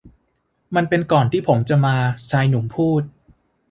[0.75, 1.95] มันเป็นก่อนที่ผมจะมา
[2.31, 3.01] ชายหนุ่มพูด